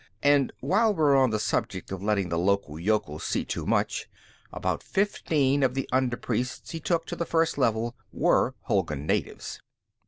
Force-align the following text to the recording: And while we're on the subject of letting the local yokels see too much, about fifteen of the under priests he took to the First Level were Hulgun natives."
And 0.23 0.51
while 0.61 0.95
we're 0.95 1.15
on 1.15 1.29
the 1.29 1.37
subject 1.37 1.91
of 1.91 2.01
letting 2.01 2.29
the 2.29 2.39
local 2.39 2.79
yokels 2.79 3.23
see 3.23 3.45
too 3.45 3.67
much, 3.67 4.09
about 4.51 4.81
fifteen 4.81 5.61
of 5.61 5.75
the 5.75 5.87
under 5.91 6.17
priests 6.17 6.71
he 6.71 6.79
took 6.79 7.05
to 7.05 7.15
the 7.15 7.23
First 7.23 7.55
Level 7.55 7.95
were 8.11 8.55
Hulgun 8.63 9.05
natives." 9.05 9.59